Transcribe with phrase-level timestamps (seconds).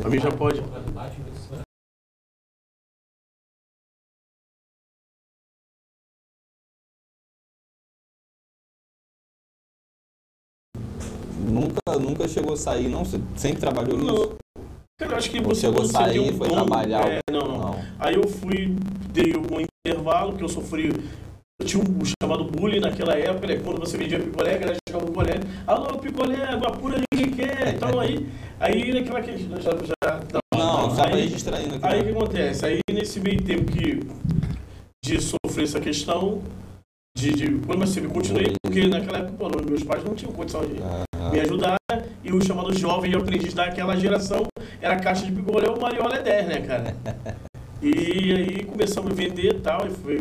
[0.00, 0.62] Pra mim já pode.
[11.38, 13.04] Nunca, nunca chegou a sair, não?
[13.04, 14.36] Você sempre trabalhou nisso?
[14.98, 17.06] Cara, eu acho que você, chegou a sair, foi trabalhar?
[17.08, 17.84] É, não, não, Não.
[17.98, 18.74] Aí eu fui,
[19.12, 20.90] dei um intervalo, que eu sofri.
[21.64, 23.56] Tinha um chamado bullying naquela época, né?
[23.56, 25.40] Quando você vendia picolé, a galera chegava picolé.
[25.66, 27.74] Alô, picolé, água pura ninguém quer.
[27.74, 28.28] Então aí,
[28.60, 30.20] aí naquela que já, já
[30.54, 31.86] Não, só aí, distraindo aqui.
[31.86, 32.12] aí o né?
[32.12, 32.66] que acontece?
[32.66, 34.00] Aí nesse meio tempo que
[35.02, 36.42] de sofrer essa questão,
[37.16, 40.60] de, de quando eu sempre continuei, porque naquela época, pô, meus pais não tinham condição
[40.66, 41.76] de Ah, me ajudar,
[42.22, 44.46] e o chamado jovem aprendiz daquela geração
[44.80, 46.96] era caixa de picolé ou Mariola é 10, né, cara?
[47.82, 50.20] E aí começamos a vender e tal, e foi.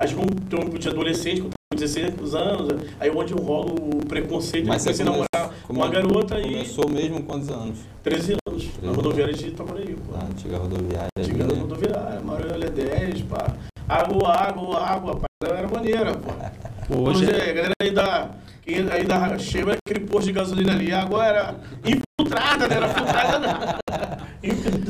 [0.00, 2.68] Acho que eu de adolescente, com 16 anos,
[3.00, 7.48] aí onde rola o preconceito, Mas eu você namorar uma garota e Começou mesmo quantos
[7.50, 7.80] anos?
[8.04, 10.16] 13 anos, na 13 rodoviária de Itaboraí, pô.
[10.16, 11.08] Na antiga rodoviária.
[11.18, 11.60] Antiga né?
[11.60, 13.56] rodoviária, Mariola é 10, pá.
[13.88, 15.26] Água, água, água, pá.
[15.42, 16.30] Era maneira, pô.
[17.10, 18.30] Hoje é- a galera ainda,
[18.64, 23.38] quem ainda chega aquele posto de gasolina ali, a água era infiltrada, não era filtrada
[23.40, 23.78] nada.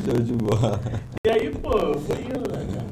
[0.05, 0.79] Show de bola.
[1.25, 2.89] E aí, pô, foi indo, né, cara?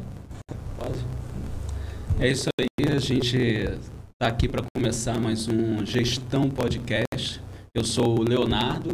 [2.19, 7.39] É isso aí, a gente está aqui para começar mais um Gestão Podcast.
[7.75, 8.89] Eu sou o Leonardo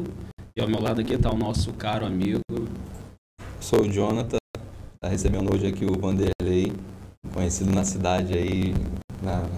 [0.58, 2.42] e ao meu lado aqui está o nosso caro amigo.
[3.62, 4.36] Sou o Jonathan,
[5.00, 6.74] tá recebendo hoje aqui o Vanderlei,
[7.34, 8.74] conhecido na cidade aí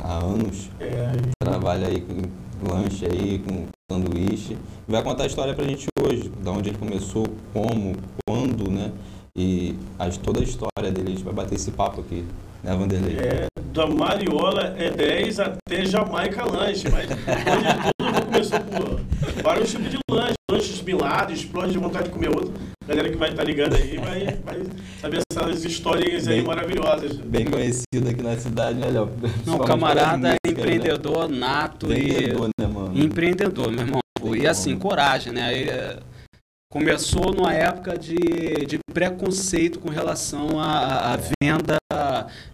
[0.04, 0.70] há anos.
[0.80, 1.14] É,
[1.44, 4.56] Trabalha aí com lanche aí, com sanduíche.
[4.88, 7.96] Vai contar a história pra gente hoje, da onde ele começou, como,
[8.28, 8.92] quando, né?
[9.36, 12.24] E as, toda a história dele, a gente vai bater esse papo aqui,
[12.66, 13.18] né, Vanderlei?
[13.18, 19.02] é, da Mariola é 10 até Jamaica Lanche, mas onde tudo começou por
[19.44, 22.54] vários tipos de lanche, lanches milados, explode de vontade de comer outro.
[22.88, 24.64] Galera que vai estar ligada aí vai, vai
[25.02, 27.14] saber essas historinhas aí Bem- maravilhosas.
[27.18, 29.10] Bem conhecido aqui na cidade, né, Léo?
[29.46, 30.38] Não, camarada é músicas, né?
[30.48, 32.92] empreendedor nato Empreendedor, né, mano?
[32.94, 34.00] e empreendedor, meu irmão.
[34.22, 35.44] Tem E assim, coragem, né?
[35.44, 35.98] Aí, é,
[36.80, 38.18] começou numa época de,
[38.68, 41.78] de preconceito com relação à, à venda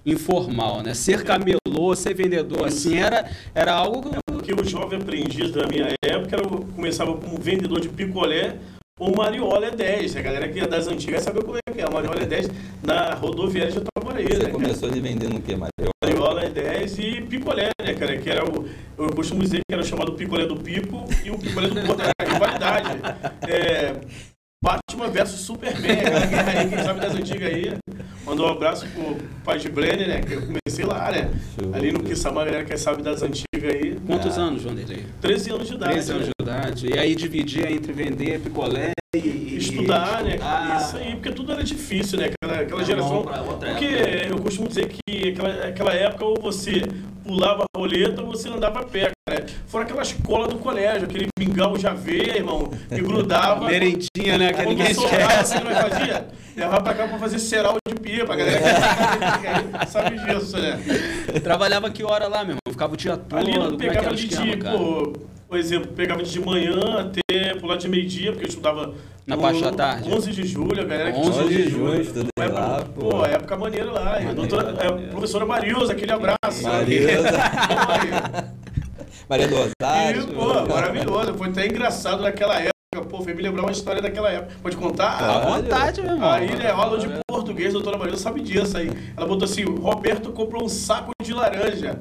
[0.06, 0.94] informal, né?
[0.94, 6.36] Ser camelô, ser vendedor, assim, era, era algo Porque o jovem aprendiz da minha época
[6.36, 8.58] era, o- começava como vendedor de picolé
[9.02, 10.16] ou Mariola é 10.
[10.16, 11.84] A galera que é das antigas sabe como é que é.
[11.84, 12.52] A Mariola é 10
[12.84, 14.40] na rodoviária de Itaboraí, Você né?
[14.42, 14.52] cara?
[14.52, 15.90] começou ali vendendo o quê, Mario?
[16.04, 18.18] Mariola é 10 e picolé, né, cara?
[18.18, 18.70] Que era o.
[18.96, 22.04] Eu costumo dizer que era o chamado picolé do Pipo e o picolé do Porto
[22.32, 22.90] rivalidade.
[23.48, 23.96] É,
[24.64, 25.90] Batman versus Superman,
[26.56, 27.74] aí, quem sabe das antigas aí.
[28.24, 30.22] Mandou um abraço pro pai de Brenner, né?
[30.22, 31.32] Que eu comecei lá, né?
[31.60, 31.74] Show.
[31.74, 34.00] Ali no Kissamã, a galera que sabe das antigas aí.
[34.06, 34.42] Quantos Ah.
[34.42, 35.04] anos, Vanderlei?
[35.20, 35.94] 13 anos de idade.
[35.94, 36.32] 13 anos né?
[36.38, 36.88] de idade.
[36.94, 40.36] E aí dividia entre vender picolé e Estudar, né?
[40.36, 40.82] estudar.
[40.82, 42.30] Isso aí, porque tudo era difícil, né?
[42.32, 43.24] Aquela, aquela Não, geração.
[43.60, 43.86] Porque
[44.30, 46.82] eu costumo dizer que aquela, aquela época ou você
[47.22, 49.46] pulava a roleta ou você andava a pé, cara.
[49.68, 53.68] Fora aquela escola do colégio, aquele mingau já veio, irmão, que grudava.
[53.68, 54.54] Merendinha, né?
[54.54, 55.62] Que ninguém esquece.
[55.62, 56.28] nós fazia?
[56.56, 58.62] Levava pra cá pra fazer ceral de pipa, galera.
[59.92, 60.80] sabe disso, né?
[61.44, 62.72] Trabalhava que hora lá, meu irmão?
[62.72, 63.40] Ficava o dia todo.
[63.40, 64.78] Ali é que pegava era o de, cara?
[64.78, 65.14] pô,
[65.52, 68.94] por exemplo, pegava de manhã até lado de meio-dia, porque eu estudava
[69.28, 70.10] Na no parte da tarde?
[70.10, 73.10] 11 de julho, a galera que 11 estudou de julho, estudei lá, pô.
[73.10, 73.26] pô.
[73.26, 74.22] época maneira lá.
[74.22, 76.64] E a doutora, é, professora Marilza, aquele abraço.
[76.64, 77.12] Marisa.
[79.30, 80.28] Maria do E, Rosário.
[80.28, 81.34] pô, maravilhoso.
[81.34, 82.72] Foi até engraçado naquela época.
[83.10, 84.54] Pô, foi me lembrar uma história daquela época.
[84.64, 85.16] Pode contar?
[85.16, 85.52] À Claro.
[85.64, 86.32] vontade, meu irmão.
[86.32, 88.90] Aí, né, aula de português, a doutora Maria sabe disso aí.
[89.18, 92.00] Ela botou assim, Roberto comprou um saco de laranja.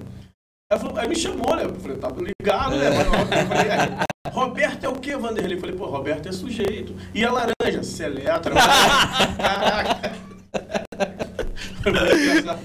[0.73, 1.65] Ela falou- aí me chamou, né?
[1.65, 2.91] Eu falei, tava ligado, né?
[2.91, 3.07] Mas,
[3.41, 3.89] eu falei, aí,
[4.33, 5.57] Roberto é o quê, Vanderlei?
[5.57, 6.95] Eu falei, pô, Roberto é sujeito.
[7.13, 7.83] E a laranja?
[7.83, 8.55] Seletra.
[9.37, 10.13] Caraca.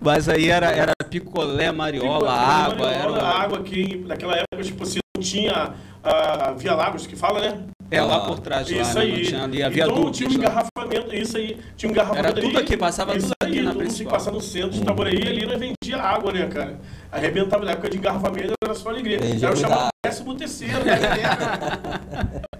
[0.00, 2.86] Mas aí era, era picolé, mariola, Picolé, água.
[2.86, 3.28] mariola, Era...
[3.28, 7.66] água que naquela época, tipo assim, não tinha a Via Lagos que fala, né?
[7.90, 9.00] É lá por trás, lá, Isso né?
[9.02, 9.22] aí.
[9.26, 10.10] Tinha ali a então viaduto.
[10.10, 11.58] tinha um engarrafamento, isso aí.
[11.76, 12.66] Tinha um engarrafamento Era tudo ali.
[12.66, 15.44] aqui, passava isso tudo aqui aí, na tinha que passar no centro de Itaboraí ali
[15.56, 16.80] vendia água, né, cara?
[17.12, 19.18] Arrebentava na época de engarrafamento, era só alegria.
[19.20, 20.92] Vendia era o chamado décimo terceiro, né?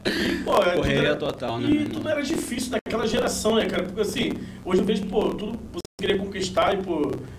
[0.07, 3.85] E, pô, tudo Correria era- total, né, E tudo era difícil naquela geração, né, cara?
[3.85, 4.33] Porque assim,
[4.65, 5.59] hoje eu vejo, pô, tudo
[6.05, 6.95] querer conquistar e, pra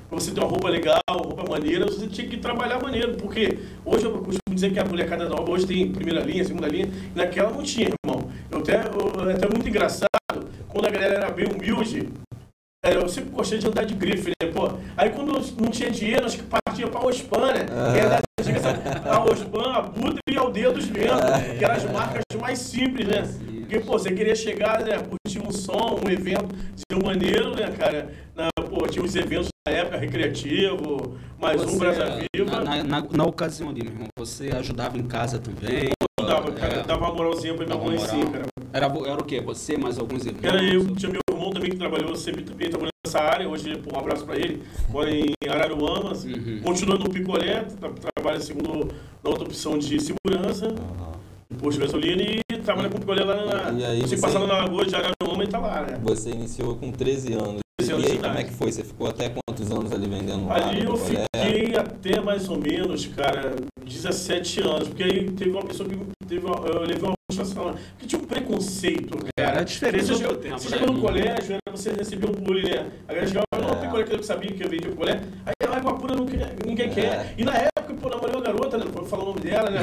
[0.10, 3.16] você ter uma roupa legal, roupa maneira, você tinha que trabalhar maneiro.
[3.16, 6.90] Porque hoje eu costumo dizer que a molecada nova hoje tem primeira linha, segunda linha,
[7.14, 8.30] naquela não tinha, irmão.
[8.50, 10.10] Eu até, eu, é até muito engraçado,
[10.68, 12.10] quando a galera era bem humilde,
[12.94, 14.52] eu sempre gostei de andar de grife, né?
[14.52, 17.66] Pô, aí quando não tinha dinheiro, acho que partia pra Ospan, né?
[17.94, 18.64] Que era das antigas,
[19.06, 21.18] a Ospan, a Buda e ao dedos mesmo,
[21.58, 23.24] que eram as marcas mais simples, né?
[23.62, 25.00] Porque, pô, você queria chegar, né?
[25.00, 28.12] Curtir um som, um evento de um maneiro, né, cara?
[28.36, 32.62] Na, pô, tinha os eventos na época, recreativo, mais um Brasa Viva.
[32.62, 35.90] Na, na, na ocasião ali, meu irmão, você ajudava em casa também?
[36.20, 38.08] Eu dava, cara, dava uma moralzinha pra minha mãe moral.
[38.08, 38.46] sim, cara.
[38.72, 39.42] Era, era o quê?
[39.42, 40.44] Você, mais alguns irmãos?
[40.44, 43.96] Era eu, tinha meu irmão também que trabalhou, sempre também trabalhou nessa área, hoje, pô,
[43.96, 46.62] um abraço pra ele, mora em Araruama, Uhum.
[46.64, 48.88] continua no picolé, tra trabalha segundo
[49.24, 50.68] na outra opção de segurança,
[51.50, 54.48] no posto de gasolina e trabalha com picolé lá na, E aí se você- passando
[54.48, 56.00] na lagoa de Araruama e tá lá, né?
[56.04, 57.62] Você iniciou com 13 anos.
[57.78, 58.72] 13 anos e aí, como é que foi?
[58.72, 63.06] Você ficou até quantos anos ali vendendo lá Ali eu fiquei até mais ou menos,
[63.08, 67.72] cara, 17 anos, porque aí teve uma pessoa que teve uma, eu levei uma frustração,
[67.74, 67.80] né?
[67.92, 69.52] porque tinha um preconceito, cara.
[69.52, 70.78] Era a diferença Você do chegou, tempo, você né?
[70.78, 72.92] chegou no colégio, era você recebia um bullying, né?
[73.08, 73.76] A galera chegava, não, É.
[73.82, 75.22] picolé que eu sabia que eu vendia picolé.
[75.46, 77.34] Aí a água pura não queria, ninguém quer.
[77.38, 78.86] E na época, pô, namorei uma garota, né?
[78.94, 79.80] Vou falar o nome dela, né?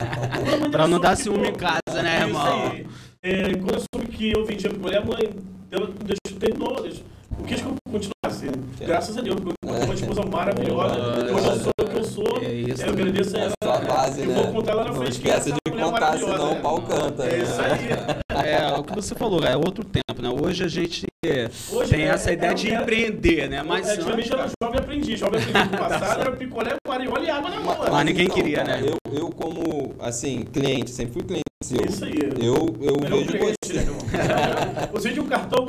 [0.72, 2.72] Pra não dar ciúme em casa, né, isso irmão?
[3.22, 5.28] É, quando eu soube que eu vendia picolé, a mãe
[5.70, 7.04] dela me deixou, terminou, deixou.
[7.38, 8.46] Não quis que eu continuasse.
[8.80, 10.94] Graças a Deus, porque eu tenho uma esposa maravilhosa.
[10.96, 11.32] É.
[11.32, 12.42] Hoje eu sou o que eu sou.
[12.42, 12.82] É isso.
[12.82, 13.74] Eu agradeço a É ela.
[13.76, 14.34] a base, eu né?
[14.34, 15.20] vou contar lá na Não frente.
[15.20, 16.58] que esquece essa de mulher contar, senão né?
[16.58, 17.24] o pau canta.
[17.24, 17.42] É né?
[17.42, 18.48] isso aí.
[18.48, 20.28] É, o que você falou, é outro tempo, né?
[20.28, 21.06] Hoje a gente
[21.72, 23.62] Hoje tem é- essa ideia é- de é- empreender, né?
[23.62, 25.20] Mas é, antigamente era jovem aprendiz.
[25.20, 27.76] Jovem aprendiz no passado era picolé, mariola e água na mão.
[27.90, 28.88] Mas ninguém Então, queria, cara, né?
[28.88, 31.84] Eu, eu como, assim, cliente, sempre fui cliente seu.
[31.84, 32.12] Isso aí.
[32.40, 33.74] Eu, eu vejo você.
[33.74, 34.88] né?
[34.92, 35.66] Você de um cartão,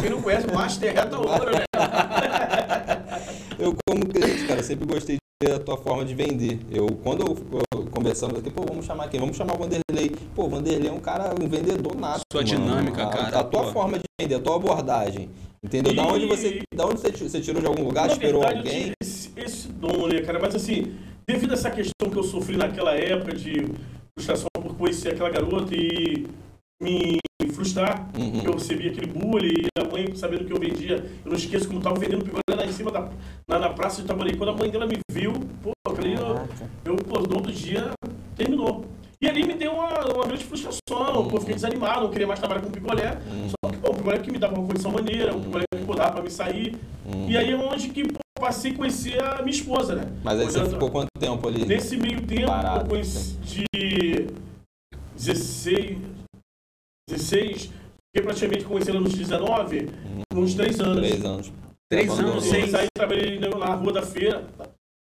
[0.00, 1.64] quem não conhece, Master Reta Ouro, né?
[3.58, 6.58] Eu, como cliente, cara, sempre gostei de ver a tua forma de vender.
[6.70, 7.36] Eu, quando eu,
[7.72, 9.18] eu conversamos aqui, pô, vamos chamar quem?
[9.18, 10.10] Vamos chamar o Vanderlei.
[10.34, 12.20] Pô, o Vanderlei é um cara, um vendedor nato.
[12.30, 12.44] Sua mano.
[12.44, 13.72] dinâmica, a, cara, A tua pô.
[13.72, 15.30] forma de vender, a tua abordagem.
[15.64, 15.94] Entendeu?
[15.94, 18.42] Da E- onde você, da onde você, ti- você tirou de algum lugar, Na esperou
[18.42, 18.92] verdade, eu alguém?
[19.02, 20.38] esse, esse dom, né, cara?
[20.38, 20.94] Mas assim,
[21.26, 23.68] devido a essa questão que eu sofri naquela época de
[24.18, 26.26] frustração por conhecer aquela garota e
[26.82, 27.18] me
[27.52, 28.40] frustrar, Uhum.
[28.40, 31.68] que eu recebi aquele bullying e a mãe sabendo que eu vendia, eu não esqueço
[31.68, 33.10] como tava vendendo picolé lá em cima da
[33.48, 34.36] na, na praça de Itabari.
[34.36, 35.32] Quando a mãe dela me viu,
[35.62, 37.90] pô, eu, eu pô, no outro dia
[38.36, 38.84] terminou.
[39.26, 42.60] E ali me deu uma, uma grande frustração, pô, fiquei desanimado, não queria mais trabalhar
[42.62, 43.18] com picolé.
[43.50, 45.94] Só que, pô, o picolé que me dava uma condição maneira, um picolé que pô,
[45.96, 46.76] dava pra me sair.
[47.28, 50.12] E aí é onde que pô, passei a conhecer a minha esposa, né?
[50.22, 51.66] Mas aí você eu ficou quanto tempo ali?
[51.66, 54.26] Nesse meio tempo, Parado, eu conheci de
[55.16, 55.98] 16,
[57.10, 59.88] 16, fiquei praticamente conhecendo nos 19,
[60.34, 60.96] uns 3 anos.
[61.08, 61.52] Três anos.
[61.90, 62.32] Três Abandonou.
[62.34, 64.44] anos Eu sem- saí, trabalhei na rua da feira,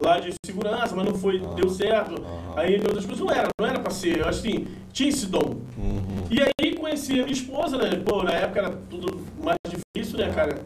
[0.01, 1.55] lá de segurança, mas não foi, Ah.
[1.55, 2.15] deu certo.
[2.23, 2.55] Aham.
[2.57, 5.57] Aí outras coisas não era, não era pra ser, eu acho assim, tinha esse dom.
[5.79, 6.25] Uhum.
[6.31, 7.91] E aí conheci a minha esposa, né?
[8.05, 10.59] Pô, na época era tudo mais difícil, né, cara?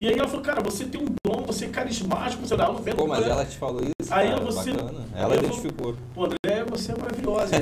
[0.00, 2.78] E aí ela falou, cara, você tem um dom, você é carismático, você dá no
[2.78, 2.96] vento.
[2.98, 3.30] Pô, mas né?
[3.30, 4.14] ela te falou isso?
[4.14, 5.04] Aí cara, você- Bacana.
[5.12, 5.96] aí Ela eu- identificou.
[6.14, 7.52] Pô, André, você é maravilhosa.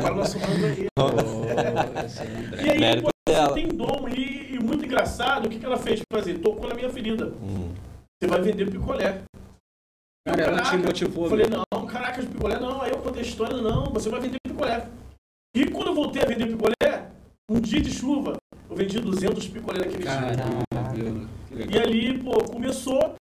[0.00, 0.86] Para o nosso mundo aí.
[2.64, 3.54] E aí, Mérito pô, você dela.
[3.54, 6.38] tem dom e, e muito engraçado, o que, que ela fez fazer?
[6.38, 7.26] Tocou na minha ferida.
[7.42, 7.70] Hum.
[8.22, 9.20] Você vai vender picolé.
[10.28, 11.56] Cara, ela te motivou, Eu falei, né?
[11.72, 12.82] não, caraca, de picolé não.
[12.82, 14.86] Aí eu contei a história, não, você vai vender picolé.
[15.56, 17.08] E quando eu voltei a vender picolé,
[17.50, 18.36] um dia de chuva,
[18.68, 20.12] eu vendi 200 picolé naquele dia.
[20.12, 20.64] Caramba,
[21.48, 21.74] que legal.
[21.74, 23.14] E ali, pô, começou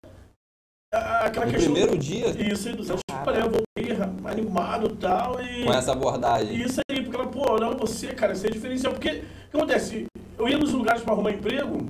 [0.93, 1.73] aquela No questão.
[1.73, 5.41] primeiro dia, Isso aí, 200 picolé, eu voltei animado e tal.
[5.41, 5.63] E...
[5.63, 6.61] com essa abordagem.
[6.61, 8.91] Isso aí, porque ela, pô, não, você, cara, você é diferencial.
[8.93, 10.05] Porque, o que acontece?
[10.37, 11.85] Eu ia nos lugares pra arrumar emprego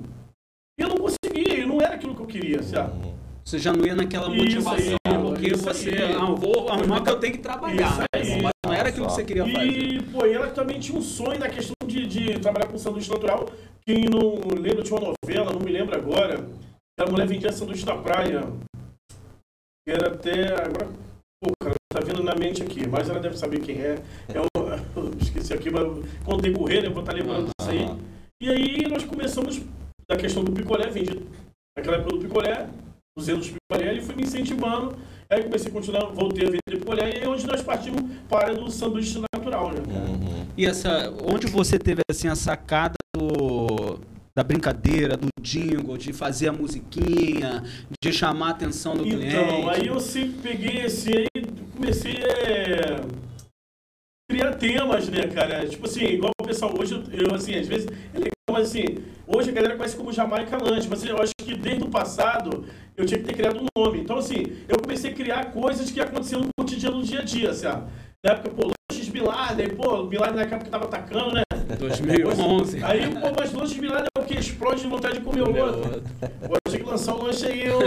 [0.80, 2.92] e eu não conseguia, e não era aquilo que eu queria, sabe?
[3.04, 3.18] Uhum.
[3.48, 6.14] Você já não ia naquela motivação, porque você, aí.
[6.14, 8.06] ah, vou arrumar que eu tenho que trabalhar.
[8.14, 8.42] Aí.
[8.42, 9.66] Mas não era aquilo que você queria fazer.
[9.66, 13.50] E, pô, ela também tinha um sonho na questão de, de trabalhar com sanduíche natural.
[13.86, 16.46] Quem não lembra, tinha uma novela, não me lembro agora.
[17.00, 18.44] A mulher vendia sanduíche da praia.
[19.88, 20.48] Era até.
[20.52, 20.90] Agora,
[21.42, 23.96] pô, cara, tá vindo na mente aqui, mas ela deve saber quem é.
[24.28, 25.84] é o, esqueci aqui, mas
[26.26, 27.98] quando decorrer, né, eu vou estar lembrando disso aí.
[28.42, 29.62] E aí nós começamos
[30.06, 31.18] da questão do picolé, vendi
[31.78, 32.68] naquela época do picolé,
[33.18, 34.96] 200 picolé, e fui me incentivando.
[35.30, 38.38] Aí comecei a continuar, voltei a vender picolé, e aí é onde nós partimos para
[38.38, 39.82] a área do sanduíche natural, né?
[39.88, 40.46] Uhum.
[40.56, 44.00] E essa, onde você teve assim a sacada do,
[44.36, 47.64] da brincadeira, do jingle, de fazer a musiquinha,
[48.02, 49.36] de chamar a atenção do cliente?
[49.36, 51.46] Então, aí eu sempre peguei esse aí,
[51.76, 53.02] comecei a
[54.28, 55.66] criar temas, né, cara?
[55.68, 59.50] Tipo assim, igual o pessoal hoje, eu assim, às vezes é legal, mas assim, hoje
[59.50, 62.66] a galera conhece como Jamaica Lunch, mas eu acho que desde o passado
[62.96, 64.02] eu tinha que ter criado um nome.
[64.02, 67.54] Então, assim, eu comecei a criar coisas que aconteciam no cotidiano do dia a dia,
[67.54, 67.90] sabe?
[68.24, 71.44] Na época, pô, lanches Bin Laden, pô, Bin Laden na época que tava atacando, né?
[71.80, 72.84] 2011.
[72.84, 76.04] Aí, pô, mas lanches Bin Laden, eu que explode de vontade de comer o outro.
[76.42, 77.80] Vou ter que lançar um lanche aí, ó.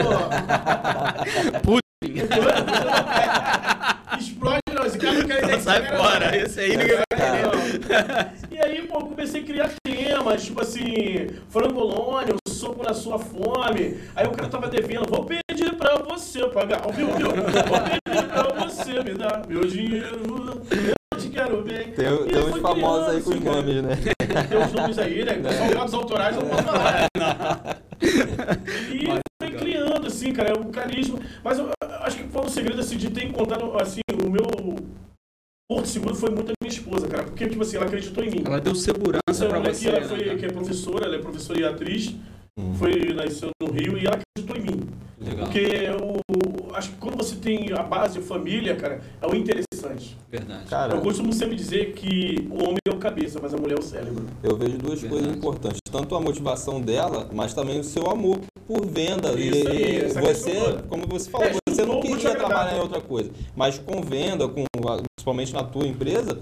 [1.60, 1.80] Putin.
[4.18, 6.36] Explode não, esse cara não quer Então sai fora.
[6.36, 7.42] Esse aí ninguém vai querer.
[7.42, 8.30] não.
[8.50, 13.18] E aí, pô, eu comecei a criar temas, tipo assim, frangolônia, o soco na sua
[13.18, 13.98] fome.
[14.14, 16.86] Aí o cara tava devendo, vou pedir pra você pagar.
[16.86, 17.28] Ouviu, ouviu?
[17.30, 20.20] Vou pedir pra você me dar meu dinheiro.
[21.12, 21.92] Eu te quero bem.
[21.92, 23.56] Tem, E tem uns famosos aí criando, com os cara.
[23.56, 23.96] nomes, né?
[24.48, 25.32] Tem uns nomes aí, né?
[25.52, 27.08] São dados autorais, eu não posso falar.
[28.02, 29.04] E
[29.42, 31.18] foi criando, assim, cara, o carisma.
[31.44, 31.68] Mas eu
[32.02, 34.76] acho que foi um segredo, assim, de ter encontrado, assim, o meu
[35.70, 37.22] porto seguro foi muito a minha esposa, cara.
[37.22, 38.42] Porque, tipo assim, ela acreditou em mim.
[38.44, 39.84] Ela deu segurança pra mulher você.
[39.84, 40.38] que ela né, foi, cara?
[40.38, 42.14] que é professora, ela é professora e atriz,
[42.58, 42.74] Uhum.
[42.74, 44.80] foi, nasceu no Rio e ela acreditou em mim.
[45.20, 45.44] Legal.
[45.46, 45.62] Porque
[46.02, 50.16] o, acho que quando você tem a base, a família, cara, é o interessante.
[50.28, 50.64] Verdade.
[50.68, 53.80] Cara, Eu costumo sempre dizer que o homem é o cabeça, mas a mulher é
[53.80, 54.24] o cérebro.
[54.42, 55.08] eu vejo duas Verdade.
[55.22, 55.80] coisas importantes.
[55.90, 59.32] Tanto a motivação dela, mas também o seu amor por venda.
[59.38, 60.52] Isso aí, e essa você,
[60.88, 63.30] como você falou, É, você não queria trabalhar em outra coisa.
[63.56, 64.64] Mas com venda, com,
[65.20, 66.38] principalmente na tua empresa,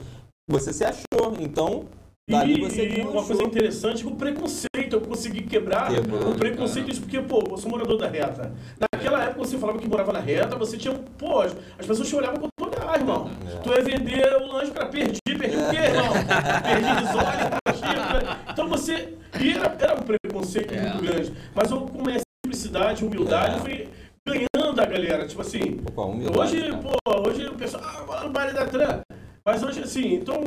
[0.48, 1.34] você se achou.
[1.40, 1.86] Então,
[2.30, 3.46] dali e, você e uma coisa deslanchou.
[3.48, 7.98] interessante, o preconceito, eu consegui quebrar Quebrou, o preconceito, isso porque, pô, eu sou morador
[7.98, 8.52] da reta.
[8.80, 12.08] Naquela época você falava que morava na reta, você tinha, um- pô, as as pessoas
[12.08, 13.30] te olhavam com todo olhar, irmão.
[13.46, 13.56] É.
[13.60, 16.12] Tu ia vender o lanche pra perdi, perdi o quê, irmão?
[16.62, 17.26] perdi risole,
[17.64, 18.52] perdi.
[18.52, 19.14] Então você.
[19.40, 20.80] E era, era um preconceito É.
[20.90, 21.32] muito grande.
[21.54, 23.58] Mas eu, com minha simplicidade, humildade, É.
[23.58, 23.88] eu fui
[24.26, 25.26] ganhando a galera.
[25.26, 26.78] Tipo assim, Pô, com a humildade, hoje, cara.
[26.82, 29.00] pô, hoje o pessoal, ah, lá no baile da Tran.
[29.44, 30.42] Mas hoje, assim, então,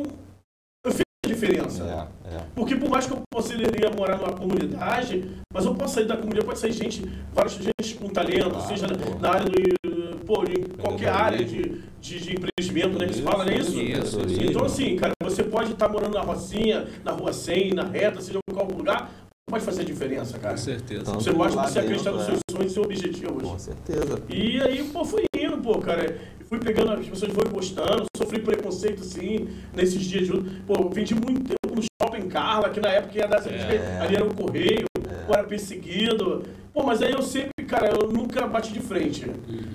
[0.84, 2.08] eu fiz a diferença.
[2.24, 2.40] É, é.
[2.54, 6.46] Porque por mais que eu poderia morar numa comunidade, mas eu posso sair da comunidade,
[6.46, 9.18] pode sair gente, várias gente com talento, Claro, seja pô.
[9.18, 13.44] na área do, pô, em qualquer área de, de, de empreendimento, né, que se fala,
[13.44, 13.80] não é isso?
[13.80, 14.42] Isso, isso.
[14.42, 18.38] Então assim, cara, você pode estar morando na Rocinha, na Rua 100, na Reta, seja
[18.48, 19.10] em qualquer lugar,
[19.52, 20.54] pode fazer a diferença, cara.
[20.54, 21.02] Com certeza.
[21.02, 22.30] Então, Você basta lá você acreditar dentro, nos é.
[22.30, 23.42] seus sonhos e seus objetivos.
[23.42, 24.22] Com certeza.
[24.30, 26.18] E aí, pô, fui indo, pô, cara.
[26.48, 30.32] Fui pegando, as pessoas foram gostando, sofri preconceito, sim, nesses dias de.
[30.66, 34.00] Pô, vendi muito tempo no Shopping Carla, que na época ia dar É.
[34.00, 34.86] ali era o correio,
[35.26, 36.42] pô, era perseguido.
[36.72, 39.30] Pô, mas aí eu sempre, cara, eu nunca bati de frente.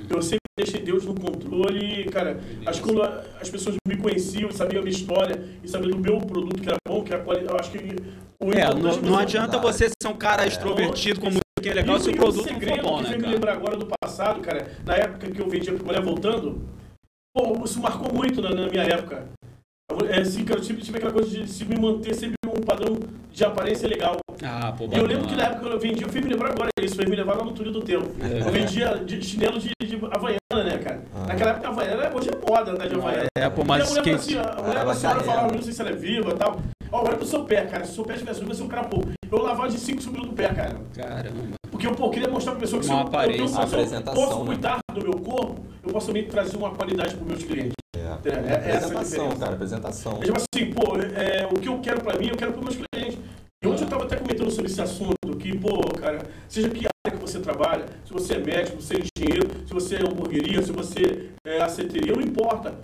[0.09, 2.39] Eu sempre deixei Deus no controle, e, cara.
[2.65, 2.89] Acho que
[3.39, 6.77] as pessoas me conheciam, sabiam a minha história e sabiam do meu produto que era
[6.87, 7.95] bom, que era qualidade, eu acho que
[8.41, 11.97] o É, não, você- não adianta você ser um cara extrovertido como que é legal
[11.97, 14.41] e se o um produto não for bom, que né, me lembrar agora do passado,
[14.41, 16.61] cara, na época que eu vendia mulher voltando,
[17.35, 19.27] pô, isso marcou muito na, na minha época.
[20.09, 22.97] É assim, cara, eu sempre tive aquela coisa de se me manter sempre um padrão
[23.31, 24.17] de aparência legal.
[24.43, 26.69] Ah, pô, E eu lembro que na época eu vendia, eu fui me lembrar agora
[26.81, 28.07] isso, foi me levar lá no túnel do tempo.
[28.21, 28.39] É.
[28.41, 31.01] Eu vendia de chinelo de, de Havaiana, né, cara?
[31.27, 33.27] Naquela época a Havaiana, hoje é moda andar de Havaiana.
[33.35, 35.61] É, pô, E a mas mulher fala assim, a mulher Ela da senhora falava, não
[35.61, 36.59] sei se ela é viva e tal.
[36.91, 37.83] Ó, olha pro seu pé, cara.
[37.85, 39.01] Se o seu pé tivesse vivo, vai ser um crapô.
[39.29, 40.77] Eu lavava de 5 segundos do pé, cara.
[40.95, 41.57] Caramba.
[41.69, 43.41] Porque eu pô, queria mostrar pra pessoa que se Uma eu, eu, aparência.
[43.41, 44.45] eu, se eu Apresentação, posso né?
[44.45, 47.73] cuidar do meu corpo, eu posso também trazer uma qualidade pros meus clientes.
[48.25, 48.29] É.
[48.29, 50.19] É, é apresentação, cara, apresentação.
[50.21, 52.87] É tipo assim, pô, é, o que eu quero pra mim, eu quero pros meus
[52.91, 53.19] clientes.
[53.63, 57.17] E hoje eu tava até comentando sobre esse assunto, que, pô, cara, seja que área
[57.17, 60.61] que você trabalha, se você é médico, se você é engenheiro, se você é hamburgueria,
[60.61, 62.75] se você é aceiteria, não importa.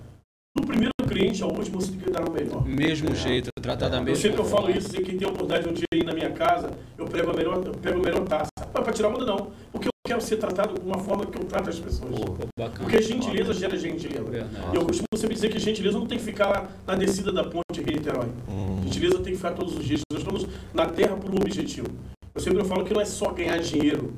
[0.56, 2.64] Do primeiro cliente ao último, você tem que dar o melhor.
[2.64, 5.64] Mesmo jeito, tratar da Eu mesma sempre eu falo isso, sei que tem a oportunidade
[5.64, 8.24] de um dia ir na minha casa, eu pego a melhor, eu pego a melhor
[8.24, 8.50] taça.
[8.72, 9.50] Não é pra tirar onda, não.
[9.72, 12.14] Porque eu quero ser tratado de uma forma que eu trato as pessoas.
[12.14, 12.78] Pô, bacana.
[12.78, 14.22] Porque gentileza gera gentileza.
[14.22, 14.66] Verdade.
[14.72, 17.42] E eu costumo sempre dizer que gentileza não tem que ficar lá na descida da
[17.42, 18.28] ponte Rio-Niterói.
[18.48, 18.80] Hum.
[18.84, 20.02] Gentileza tem que ficar todos os dias.
[20.12, 21.88] Nós estamos na Terra por um objetivo.
[22.32, 24.14] Eu sempre falo que não é só ganhar dinheiro.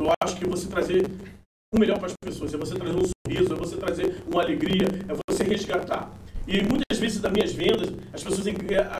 [0.00, 1.06] Eu acho que você trazer
[1.74, 4.86] o melhor para as pessoas, é você trazer um sorriso, é você trazer uma alegria,
[5.08, 6.12] é você resgatar.
[6.46, 8.54] E muitas vezes das minhas vendas, as pessoas en-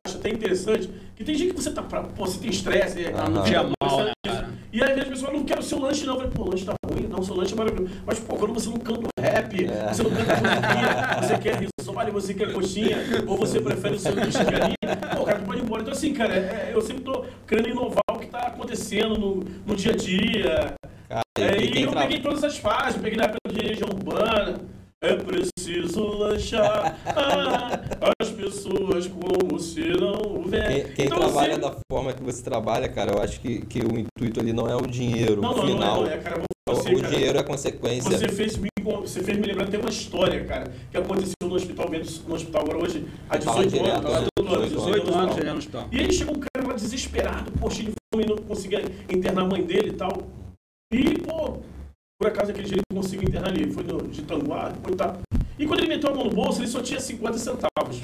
[0.06, 3.12] acham até interessante que tem gente que você tá pra, pô, você tem estresse, é,
[3.12, 3.42] Aham.
[3.42, 4.48] dia mal, né, cara?
[4.72, 6.14] E aí as pessoas não querem o seu lanche, não.
[6.14, 7.92] Eu falei, pô, o lanche tá ruim, não, seu lanche é maravilhoso.
[8.06, 9.92] Mas, pô, quando você não canta rap, É.
[9.92, 14.14] você não canta musiquinha, você quer risole, você quer coxinha, ou você prefere o seu
[14.14, 14.74] lanche ali,
[15.16, 15.82] pô, cara, tu pode ir embora.
[15.82, 19.74] Então, assim, cara, é- eu sempre tô querendo inovar o que tá acontecendo no, no
[19.76, 20.74] dia a dia.
[21.12, 24.60] Cara, É, e eu tra- peguei todas as fases, peguei na época de região urbana.
[25.04, 27.80] É preciso lanchar ah,
[28.22, 30.84] as pessoas como se não houvesse.
[30.84, 33.80] Quem, quem Então, trabalha você- da forma que você trabalha, cara, eu acho que, que
[33.80, 36.02] o intuito ali não é o dinheiro Não, não, final.
[36.02, 38.16] não, é, cara, você, o cara, dinheiro é consequência.
[38.16, 41.86] Você fez, me, você fez me lembrar, tem uma história, cara, que aconteceu no hospital,
[42.28, 44.26] no hospital agora hoje, há Fala 18 direto, anos, né?
[44.38, 45.88] 18 anos, 18 anos no ele é no hospital.
[45.90, 49.64] E aí chegou um cara lá desesperado, cheio de fome, não conseguia internar a mãe
[49.64, 50.12] dele e tal.
[50.92, 51.58] E, pô,
[52.20, 55.16] por acaso aquele dia ele conseguiu internar ali, foi no, de Tanguá, depois tá.
[55.58, 58.02] E quando ele meteu a mão no bolso, ele só tinha 50 centavos.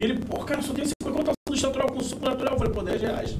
[0.00, 2.54] Ele, pô, cara, só tem 50 contação do natural com suco natural.
[2.54, 3.38] Eu falei, pô, 10 reais.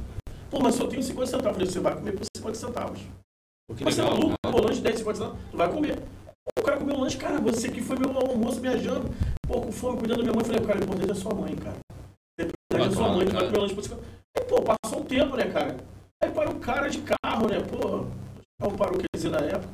[0.51, 1.47] Pô, mas só tem 50 centavos.
[1.47, 3.01] Eu falei, você vai comer por 50 centavos.
[3.69, 4.57] Pô, que Mas você é maluco, cara.
[4.57, 5.99] pô, lanche 10, 50 centavos, tu vai comer.
[6.59, 9.09] O cara comeu um lanche, cara, você que foi meu almoço viajando,
[9.47, 10.43] pô, com fome, cuidando da minha mãe.
[10.43, 11.77] Eu falei, cara, o importante é sua mãe, cara.
[12.39, 14.03] O importante é sua mãe, tu vai comer lanche por 50
[14.37, 15.77] Aí, pô, passou um tempo, né, cara?
[16.23, 18.07] Aí parou um cara de carro, né, pô.
[18.63, 19.69] Não parou, quer dizer, na época.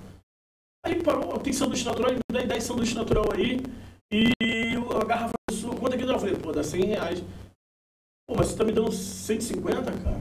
[0.85, 3.61] Aí parou, tem sanduíche natural, me dá 10 sanduíche natural aí.
[4.11, 4.33] E
[4.99, 6.15] a garrafa de suco, quanto é que dá?
[6.15, 7.23] Eu falei, pô, dá 100 reais.
[8.27, 10.21] Pô, mas você tá me dando 150, cara?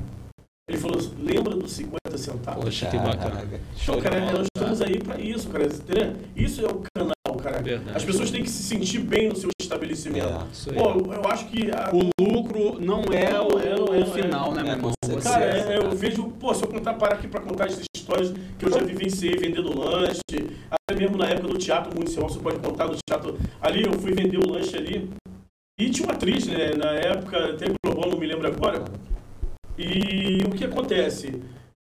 [0.70, 2.66] Ele falou, lembra dos 50 centavos?
[2.66, 3.48] Poxa, que bacana.
[3.78, 5.66] Show de cara, nós estamos aí pra isso, cara.
[5.66, 6.16] entendeu?
[6.36, 7.62] Isso é o canal, cara.
[7.62, 7.96] Verdade.
[7.96, 10.26] As pessoas têm que se sentir bem no seu estabelecimento.
[10.28, 10.76] É, isso aí.
[10.78, 11.70] Pô, eu acho que.
[11.72, 14.64] a- O lucro não é o, Não é, não é, o final, né, é.
[14.64, 14.92] meu irmão?
[15.04, 17.84] É, Você- Cara, é, eu vejo, pô, se eu contar, parar aqui pra contar essas
[17.96, 20.22] histórias que eu já vivenciei vendendo lanche,
[20.72, 23.38] até mesmo na época do teatro municipal, você pode contar do teatro.
[23.62, 25.10] Ali eu fui vender o lanche ali.
[25.80, 26.72] E tinha uma atriz, né?
[26.76, 28.84] Na época, até Global, não me lembro agora.
[29.78, 31.40] E o que acontece?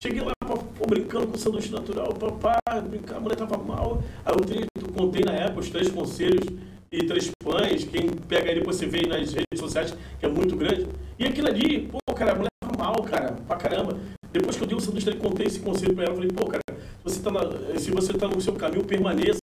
[0.03, 2.59] Cheguei lá, pô, brincando com o sanduíche natural, papá,
[2.89, 4.03] brincar, a mulher tava mal.
[4.25, 6.47] Aí eu contei na época os três conselhos
[6.95, 10.87] e três pães, quem pega depois você vê nas redes sociais, que é muito grande.
[11.19, 13.99] E aquilo ali, pô, cara, a mulher mal, cara, pra caramba.
[14.33, 16.63] Depois que eu dei o sanduíche, eu contei esse conselho pra ela, falei, pô, cara,
[17.03, 19.41] você tá, na- se você tá no seu caminho, permaneça.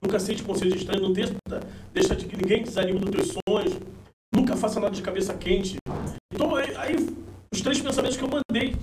[0.00, 1.34] Nunca aceite conselhos estranhos, não deixa,
[1.92, 3.74] deixa de que ninguém desanime dos teus sonhos.
[4.34, 5.76] Nunca faça nada de cabeça quente.
[6.32, 6.96] Então, aí,
[7.52, 8.74] os três pensamentos que eu mandei.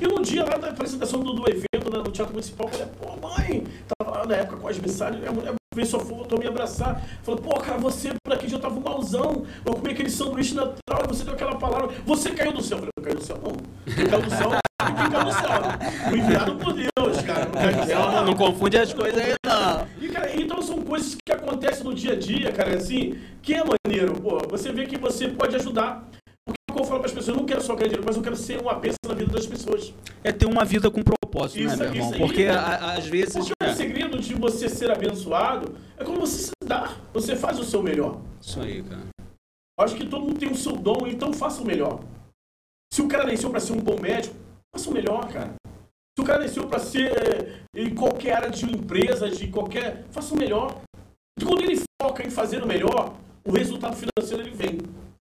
[0.00, 2.88] E no dia lá da apresentação do, do evento né, no Teatro Municipal, eu falei,
[3.00, 3.64] pô, mãe,
[3.98, 7.02] tava lá na época com as mensagens, a mulher veio só voltou me abraçar.
[7.22, 9.44] Falou, pô, cara, você por aqui já tava malzão.
[9.64, 11.88] Eu comi aquele sanduíche natural você deu aquela palavra.
[12.04, 12.78] Você caiu do céu.
[12.78, 13.94] Eu falei, eu caí do céu, não.
[13.94, 14.50] Quem caiu do céu,
[14.96, 16.08] quem caiu do céu.
[16.08, 17.44] Fui enviado por Deus, cara.
[17.46, 19.86] Não caiu do céu, Não, não confunde as coisas aí, não.
[20.00, 23.62] e, cara, então são coisas que acontecem no dia a dia, cara, assim, que é
[23.64, 24.38] maneiro, pô.
[24.50, 26.08] Você vê que você pode ajudar.
[26.80, 28.60] Eu falo para as pessoas, eu não quero só ganhar dinheiro, mas eu quero ser
[28.60, 29.92] uma bênção na vida das pessoas.
[30.24, 32.12] É ter uma vida com propósito, Isso- né, meu irmão?
[32.18, 33.34] Porque a- às vezes.
[33.34, 36.96] Porque é, o segredo de você ser abençoado é quando você se dá.
[37.12, 38.20] Você faz o seu melhor.
[38.40, 39.02] Isso aí, cara.
[39.78, 42.00] Eu acho que todo mundo tem o seu dom, então faça o melhor.
[42.92, 44.34] Se o cara nasceu para ser um bom médico,
[44.74, 45.54] faça o melhor, cara.
[46.16, 50.04] Se o cara nasceu para ser eh, em qualquer área de empresa, de qualquer.
[50.10, 50.76] Faça o melhor.
[51.40, 53.14] E quando ele foca em fazer o melhor,
[53.46, 54.78] o resultado financeiro ele vem.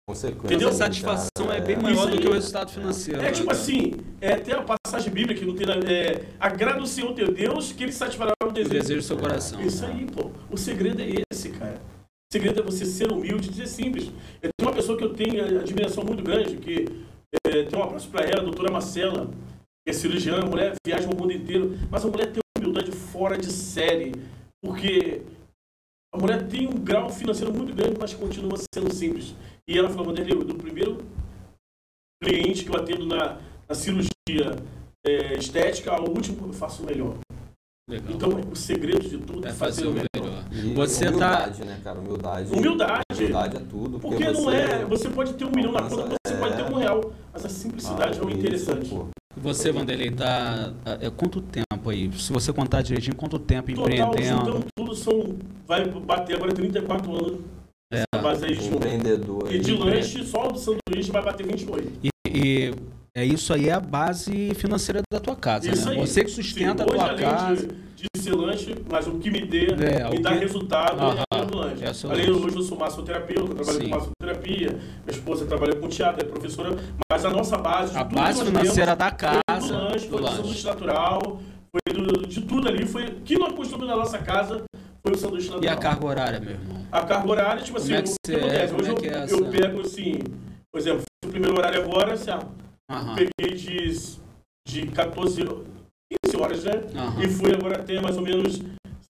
[0.08, 0.46] Consequência.
[0.48, 0.70] Entendeu?
[0.70, 3.20] A satisfação é bem maior do que o resultado financeiro.
[3.22, 5.65] É né, tipo assim, é, tem a passagem bíblica que não tem.
[5.65, 8.70] na- É, agrada o Senhor teu Deus, que ele satisfará o O desejo.
[8.80, 9.60] desejo do seu coração.
[9.62, 10.30] Isso aí, pô.
[10.52, 11.82] O segredo é esse, cara.
[12.32, 14.06] O segredo é você ser humilde e dizer simples.
[14.44, 16.86] Eu tenho uma pessoa que eu tenho admiração muito grande, que
[17.48, 19.26] é, tem um abraço pra ela, a doutora Marcela,
[19.84, 22.91] que é cirurgiã, a mulher viaja o mundo inteiro, mas a mulher tem uma humildade
[22.91, 24.12] fora de série,
[24.63, 25.22] porque
[26.13, 29.34] a mulher tem um grau financeiro muito grande, mas continua sendo simples.
[29.67, 30.97] E ela falou, Vanderlei, do primeiro
[32.23, 34.56] cliente que eu atendo na, na cirurgia
[35.06, 37.17] eh, estética ao último, eu faço o melhor.
[37.89, 38.12] Legal.
[38.13, 40.43] Então, o segredo de tudo é é fazer o melhor.
[40.51, 41.12] E Você tá.
[41.12, 41.99] humildade, né, cara?
[41.99, 42.51] Humildade.
[42.51, 43.04] Humildade.
[43.13, 43.99] Humildade é tudo.
[43.99, 44.86] Porque não você é.
[44.86, 47.13] Você pode ter um milhão na conta, você pode ter um real.
[47.32, 48.89] Mas a simplicidade é o isso, interessante.
[48.89, 49.08] pô.
[49.38, 50.73] Você, Vanderlei, tá.
[51.01, 52.12] É quanto tempo aí?
[52.13, 54.45] Se você contar direitinho, quanto tempo Total, empreendendo?
[54.45, 55.36] juntando tudo, são.
[55.67, 57.41] Vai bater agora 34 anos.
[57.91, 58.04] É.
[58.13, 58.76] Essa base aí junto.
[58.78, 59.54] Empreendedor.
[59.54, 61.91] E de aí, lanche, só do sanduíche vai bater 28.
[62.04, 62.74] E, e
[63.13, 65.95] é isso aí é a base financeira da tua casa, Isso né?
[65.95, 66.02] aí.
[66.08, 67.45] Você que sustenta Sim, a tua hoje, casa.
[67.45, 67.56] além
[67.95, 71.00] de, de ser lanche, mas o que me dê, É, me o dá que- resultado
[71.00, 71.84] Aham, é o lanche.
[71.86, 73.89] é o além, hoje eu sou massoterapeuta, eu trabalho Sim.
[73.89, 76.76] com massoterapia, minha esposa trabalha com teatro, é professora,
[77.10, 80.17] mas a nossa base, de A base financeira da foi do casa, lanche, do foi
[80.17, 80.65] do lanche.
[80.65, 81.39] natural,
[81.71, 84.63] foi do- de tudo ali, foi o que nós construímos na nossa casa
[85.06, 85.63] foi o sanduíche natural.
[85.63, 86.86] E a carga horária, meu irmão?
[86.91, 89.52] A carga horária, tipo assim, Como é que como Hoje é que é eu, eu
[89.52, 90.20] pego assim,
[90.72, 92.41] por exemplo, o primeiro horário agora, assim, ah,
[92.89, 93.15] Aham.
[93.15, 94.18] peguei de,
[94.68, 96.84] de 14, 15 horas, né?
[96.96, 97.24] Aham.
[97.24, 98.60] E fui agora até mais ou menos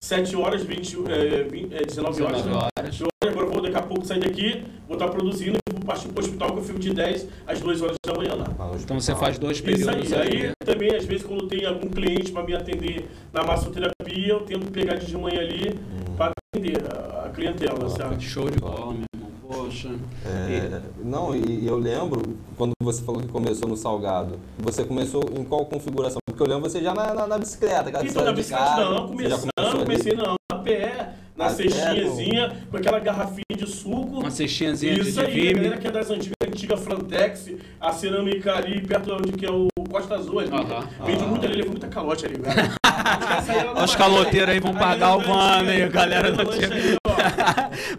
[0.04, 2.38] 7 horas, 20, é, 20, é, 19 horas.
[2.44, 2.70] 19 né?
[2.78, 3.00] horas.
[3.00, 6.22] Eu agora vou daqui a pouco sair daqui, vou estar produzindo e vou partir para
[6.22, 8.48] o hospital que eu fico de 10 às 2 horas da manhã lá.
[8.82, 10.22] Então você faz dois Isso períodos aí.
[10.22, 10.46] aí.
[10.48, 14.72] Aí também, às vezes, quando tem algum cliente para me atender na massoterapia, eu tento
[14.72, 15.80] pegar de manhã ali
[16.18, 18.22] para atender a, a clientela, sabe?
[18.24, 19.32] Show de bola, meu irmão.
[19.48, 19.92] Poxa.
[20.26, 22.20] É, não, e, e eu lembro,
[22.58, 26.18] quando você falou que começou no Salgado, você começou em qual configuração?
[26.26, 29.50] Porque eu lembro você já na, na, na bicicleta, Então, na bicicleta carga, não, começou
[29.56, 29.80] ali?
[29.86, 34.20] comecei não, a pé, na A pé, cestinhazinha, com aquela garrafinha de suco.
[34.22, 35.54] Uma cestinhazinha de, Isso de aí, a Vime.
[35.56, 39.52] galera que é das antigas, antiga Flantex, a cerâmica ali, perto de onde que é
[39.52, 40.50] o Costa Azul ali.
[40.52, 40.88] Aham.
[41.06, 41.28] Vende Ah.
[41.28, 42.56] muito ali, levou muita calote ali, velho.
[43.76, 45.22] Os lá Os caloteiros aí vão pagar o
[45.64, 47.12] né, galera ali, ó.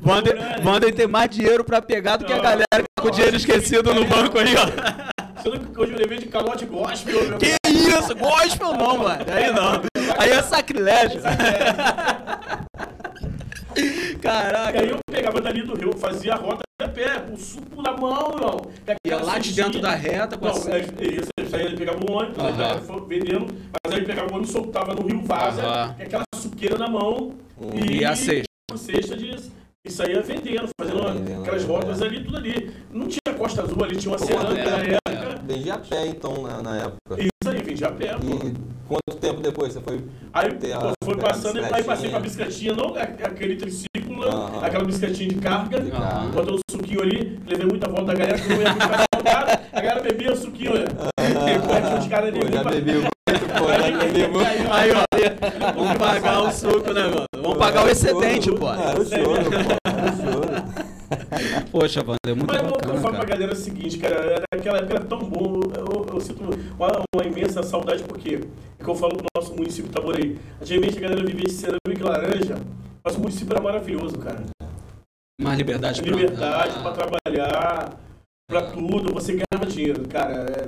[0.08, 3.10] Wander, Wander tem mais dinheiro pra pegar do que a galera que tá com o
[3.10, 4.66] dinheiro esquecido no banco aí, ó.
[5.42, 5.48] Que
[5.80, 7.28] hoje eu levei de calote gospel.
[7.28, 8.14] meu Que isso?
[8.16, 9.24] Gospel não, mano.
[9.32, 9.82] Aí não.
[10.18, 11.20] Aí é sacrilégio.
[11.20, 11.22] E
[14.20, 14.80] Caraca.
[14.80, 17.92] aí eu pegava dali do rio, fazia a rota a pé, com o suco na
[17.92, 18.60] mão, irmão.
[19.06, 21.98] Ia lá de dentro da reta com Não, a é, isso, isso aí ele pegava
[21.98, 22.56] o ônibus, Aham.
[22.56, 26.76] já foi vendendo, mas aí ele pegava o ônibus, soltava no rio Vaza, aquela suqueira
[26.76, 27.34] na mão.
[27.74, 28.44] E a cesta?
[28.76, 29.56] cesta de.
[29.86, 31.66] Isso aí ia vendendo, fazendo Vendendo, aquelas é.
[31.66, 32.72] rotas ali, tudo ali.
[32.90, 34.98] Não tinha Costa Azul ali, tinha uma Pô, cerâmica é, na é.
[35.12, 35.40] época.
[35.44, 37.16] Vendia a pé, então, na, na época.
[37.18, 38.46] Isso aí, vendia a pé, pô.
[38.46, 38.54] E
[38.88, 40.00] quanto tempo depois você foi?
[40.32, 44.60] Aí pô, foi passando, aí passei com a bicicletinha, não aquele triciclo, Aham.
[44.62, 46.30] aquela bicicletinha de carga, Aham.
[46.30, 48.72] botando um suquinho ali, levei muita volta da galera, que não ia
[49.12, 50.84] salgado, a galera bebia o suquinho, né?
[51.18, 52.98] Aí caras Pô, já bebi pô,
[53.68, 55.06] já ó.
[55.74, 57.26] Vamos pagar o suco, né, mano?
[57.34, 58.72] Vamos pagar o excedente, pô.
[58.72, 59.90] Era o choro, pô.
[59.90, 60.35] Era o choro.
[61.70, 63.26] Poxa, Wander, é muito Mas eu, eu bacana, falo pra cara.
[63.26, 66.42] galera o seguinte, cara, naquela época era tão bom, eu, eu sinto
[66.78, 68.40] uma, uma imensa saudade, porque
[68.78, 70.38] é que eu falo pro nosso município de Itaborei.
[70.60, 72.58] Antigamente a galera vivia de cerâmica e laranja,
[73.04, 74.42] mas o município era maravilhoso, cara.
[75.40, 76.82] Mais liberdade pra Liberdade andar.
[76.82, 78.00] pra trabalhar,
[78.48, 80.32] pra tudo, você ganhava dinheiro, cara.
[80.32, 80.66] É.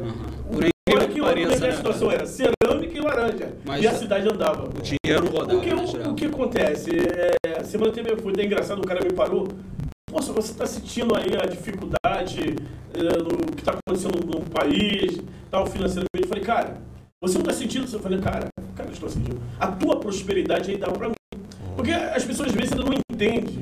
[0.48, 1.72] O Por incrível que é a né?
[1.72, 3.52] situação era cerâmica e laranja.
[3.64, 4.64] Mas- e a cidade andava.
[4.68, 6.90] O dinheiro rodava, O que, né, o, o que acontece?
[7.46, 9.48] É, semana teve, foi até engraçado, o cara me parou.
[10.10, 12.56] Poxa, você está sentindo aí a dificuldade
[12.94, 16.22] é, no que está acontecendo no país, tal, financeiramente.
[16.22, 16.78] Eu falei, cara,
[17.22, 17.86] você não está sentindo?
[17.92, 19.40] Eu falei, cara, cara, eu estou sentindo.
[19.60, 21.14] A tua prosperidade aí dá para mim.
[21.76, 23.60] Porque as pessoas às vezes ainda não entendem.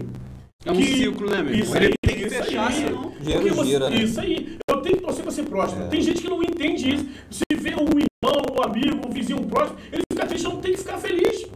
[0.65, 1.55] É um que- ciclo, né, meu?
[1.55, 2.75] Isso Ele aí, tem que fechar, aí.
[2.75, 3.97] senão- você- gira, né?
[3.97, 4.59] Isso aí.
[4.69, 5.83] Eu tenho que torcer pra ser próximo.
[5.85, 5.89] É.
[5.89, 7.09] Tem gente que não entende isso.
[7.31, 10.79] Se vê um irmão, um amigo, um vizinho próximo, ele fica triste, não tem que
[10.79, 11.47] ficar feliz.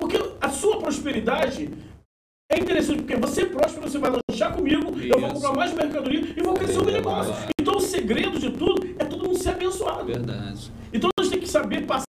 [0.00, 1.70] Porque a sua prosperidade
[2.50, 5.34] é interessante, porque você é próspero, você vai lanchar comigo, eu vou Isso.
[5.34, 7.32] comprar mais mercadoria e vou crescer o meu negócio.
[7.32, 7.48] mais.
[7.60, 10.06] Então o segredo de tudo é todo mundo ser abençoado.
[10.06, 10.72] Verdade.
[10.92, 12.07] Então a gente tem que saber passar